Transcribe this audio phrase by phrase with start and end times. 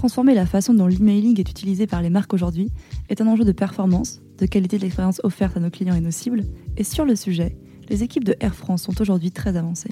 [0.00, 2.70] Transformer la façon dont l'emailing est utilisé par les marques aujourd'hui
[3.10, 6.10] est un enjeu de performance, de qualité de l'expérience offerte à nos clients et nos
[6.10, 6.44] cibles,
[6.78, 7.58] et sur le sujet,
[7.90, 9.90] les équipes de Air France sont aujourd'hui très avancées.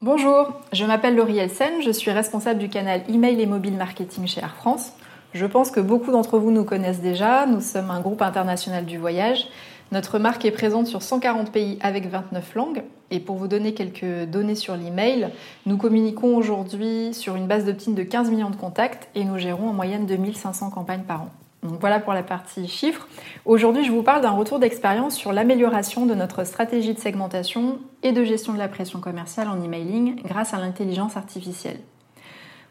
[0.00, 4.40] Bonjour, je m'appelle Laurielle Sen, je suis responsable du canal email et mobile marketing chez
[4.40, 4.92] Air France.
[5.32, 8.98] Je pense que beaucoup d'entre vous nous connaissent déjà, nous sommes un groupe international du
[8.98, 9.48] voyage.
[9.92, 12.82] Notre marque est présente sur 140 pays avec 29 langues.
[13.10, 15.28] Et pour vous donner quelques données sur l'email,
[15.66, 19.68] nous communiquons aujourd'hui sur une base d'opt-in de 15 millions de contacts et nous gérons
[19.68, 21.30] en moyenne 2500 campagnes par an.
[21.62, 23.08] Donc voilà pour la partie chiffres.
[23.46, 28.12] Aujourd'hui, je vous parle d'un retour d'expérience sur l'amélioration de notre stratégie de segmentation et
[28.12, 31.78] de gestion de la pression commerciale en emailing grâce à l'intelligence artificielle.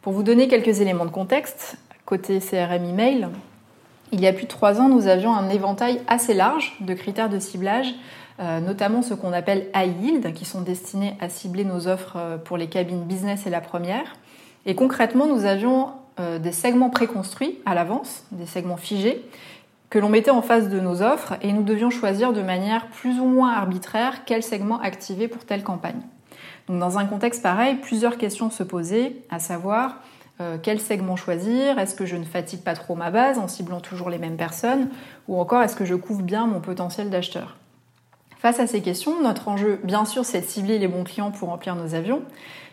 [0.04, 3.30] Pour vous donner quelques éléments de contexte, côté CRM email,
[4.14, 7.30] il y a plus de trois ans, nous avions un éventail assez large de critères
[7.30, 7.94] de ciblage,
[8.40, 12.38] euh, notamment ce qu'on appelle high yield, qui sont destinés à cibler nos offres euh,
[12.38, 14.16] pour les cabines business et la première.
[14.68, 19.26] Et concrètement, nous avions euh, des segments préconstruits à l'avance, des segments figés,
[19.90, 23.20] que l'on mettait en face de nos offres et nous devions choisir de manière plus
[23.20, 26.02] ou moins arbitraire quel segment activer pour telle campagne.
[26.70, 29.98] Dans un contexte pareil, plusieurs questions se posaient, à savoir
[30.44, 31.80] euh, quel segment choisir?
[31.80, 34.90] Est-ce que je ne fatigue pas trop ma base en ciblant toujours les mêmes personnes?
[35.28, 37.56] Ou encore est-ce que je couvre bien mon potentiel d'acheteur?
[38.38, 41.48] Face à ces questions, notre enjeu, bien sûr, c'est de cibler les bons clients pour
[41.50, 42.22] remplir nos avions,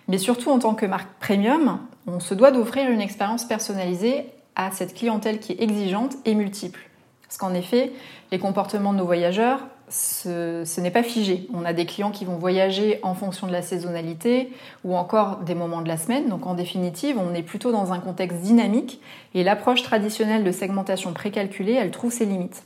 [0.08, 4.72] mais surtout en tant que marque premium, on se doit d'offrir une expérience personnalisée à
[4.72, 6.80] cette clientèle qui est exigeante et multiple.
[7.22, 7.92] Parce qu'en effet,
[8.32, 9.60] les comportements de nos voyageurs,
[9.90, 11.48] ce, n'est pas figé.
[11.52, 14.50] On a des clients qui vont voyager en fonction de la saisonnalité
[14.84, 16.28] ou encore des moments de la semaine.
[16.28, 19.00] Donc en définitive, on est plutôt dans un contexte dynamique
[19.34, 22.62] et l'approche traditionnelle de segmentation précalculée, elle trouve ses limites.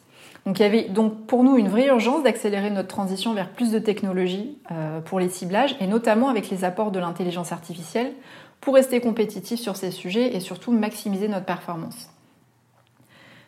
[0.47, 3.73] Donc il y avait donc pour nous une vraie urgence d'accélérer notre transition vers plus
[3.73, 8.13] de technologies euh, pour les ciblages et notamment avec les apports de l'intelligence artificielle
[8.61, 12.11] pour rester compétitif sur ces sujets et surtout maximiser notre performance.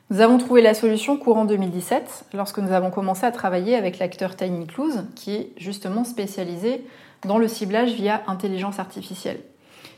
[0.09, 4.37] Nous avons trouvé la solution courant 2017 lorsque nous avons commencé à travailler avec l'acteur
[4.37, 6.87] Tiny Clues qui est justement spécialisé
[7.27, 9.41] dans le ciblage via intelligence artificielle.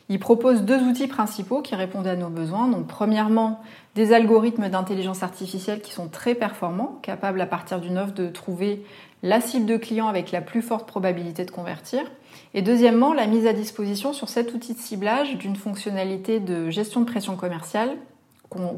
[0.08, 2.68] Il propose deux outils principaux qui répondent à nos besoins.
[2.68, 3.60] Donc, premièrement,
[3.96, 8.82] des algorithmes d'intelligence artificielle qui sont très performants, capables à partir d'une offre de trouver
[9.22, 12.00] la cible de client avec la plus forte probabilité de convertir.
[12.54, 17.00] Et deuxièmement, la mise à disposition sur cet outil de ciblage d'une fonctionnalité de gestion
[17.00, 17.90] de pression commerciale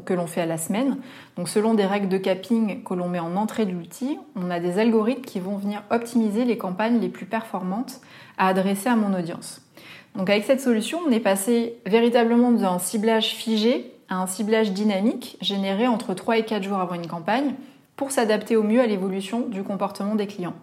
[0.05, 0.97] que l'on fait à la semaine.
[1.37, 4.59] Donc selon des règles de capping que l'on met en entrée de l'outil, on a
[4.59, 8.01] des algorithmes qui vont venir optimiser les campagnes les plus performantes
[8.37, 9.61] à adresser à mon audience.
[10.15, 15.37] Donc avec cette solution, on est passé véritablement d'un ciblage figé à un ciblage dynamique
[15.41, 17.55] généré entre 3 et 4 jours avant une campagne
[17.95, 20.55] pour s'adapter au mieux à l'évolution du comportement des clients.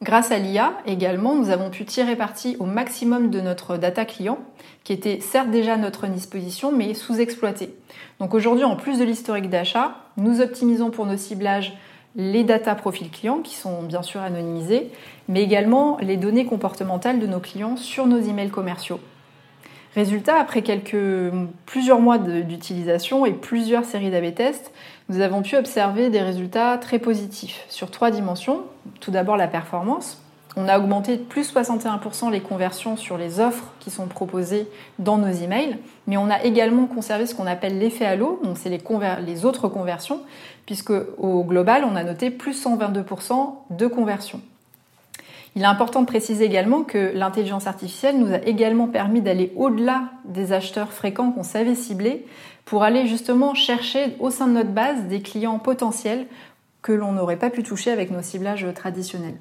[0.00, 4.38] Grâce à l'IA également, nous avons pu tirer parti au maximum de notre data client,
[4.84, 7.74] qui était certes déjà à notre disposition, mais sous-exploité.
[8.20, 11.76] Donc aujourd'hui, en plus de l'historique d'achat, nous optimisons pour nos ciblages
[12.14, 14.90] les data profils clients qui sont bien sûr anonymisés,
[15.28, 19.00] mais également les données comportementales de nos clients sur nos emails commerciaux.
[19.94, 21.32] Résultat, après quelques,
[21.66, 24.72] plusieurs mois d'utilisation et plusieurs séries d'AB tests,
[25.08, 28.62] nous avons pu observer des résultats très positifs sur trois dimensions.
[29.00, 30.22] Tout d'abord la performance.
[30.56, 34.66] On a augmenté de plus 61% les conversions sur les offres qui sont proposées
[34.98, 35.76] dans nos emails,
[36.06, 40.20] mais on a également conservé ce qu'on appelle l'effet halo, donc c'est les, autres conversions,
[40.66, 44.40] puisque au global, on a noté plus 122% de conversions.
[45.54, 50.04] Il est important de préciser également que l'intelligence artificielle nous a également permis d'aller au-delà
[50.24, 52.26] des acheteurs fréquents qu'on savait cibler
[52.64, 56.26] pour aller justement chercher au sein de notre base des clients potentiels
[56.88, 59.36] que l'on n'aurait pas pu toucher avec nos ciblages traditionnels.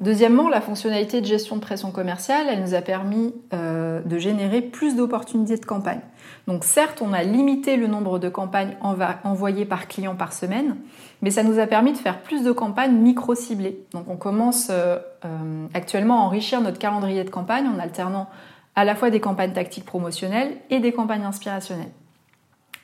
[0.00, 4.62] Deuxièmement, la fonctionnalité de gestion de pression commerciale, elle nous a permis euh, de générer
[4.62, 6.00] plus d'opportunités de campagne.
[6.46, 10.76] Donc certes, on a limité le nombre de campagnes envoyées par client par semaine,
[11.20, 13.84] mais ça nous a permis de faire plus de campagnes micro-ciblées.
[13.92, 18.28] Donc on commence euh, euh, actuellement à enrichir notre calendrier de campagne en alternant
[18.76, 21.90] à la fois des campagnes tactiques promotionnelles et des campagnes inspirationnelles.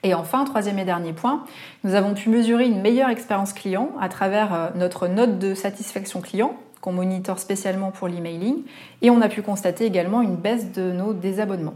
[0.02, 1.44] Et enfin, troisième et dernier point,
[1.84, 6.56] nous avons pu mesurer une meilleure expérience client à travers notre note de satisfaction client
[6.80, 8.62] qu'on monitore spécialement pour l'emailing,
[9.02, 11.74] et on a pu constater également une baisse de nos désabonnements.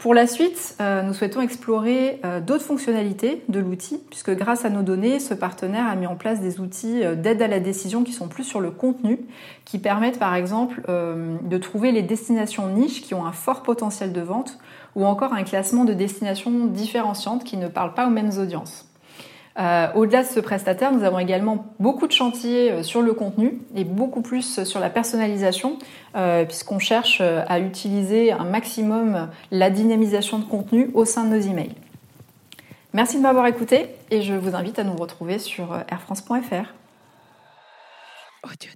[0.00, 4.70] Pour la suite, euh, nous souhaitons explorer euh, d'autres fonctionnalités de l'outil, puisque grâce à
[4.70, 8.02] nos données, ce partenaire a mis en place des outils euh, d'aide à la décision
[8.02, 9.20] qui sont plus sur le contenu,
[9.66, 14.22] qui permettent par exemple de trouver les destinations niches qui ont un fort potentiel de
[14.22, 14.58] vente,
[14.96, 18.89] ou encore un classement de destinations différenciantes qui ne parlent pas aux mêmes audiences.
[19.56, 24.22] Au-delà de ce prestataire, nous avons également beaucoup de chantiers sur le contenu et beaucoup
[24.22, 25.78] plus sur la personnalisation,
[26.46, 31.74] puisqu'on cherche à utiliser un maximum la dynamisation de contenu au sein de nos emails.
[32.92, 36.74] Merci de m'avoir écouté et je vous invite à nous retrouver sur airfrance.fr.
[38.42, 38.70] Audio.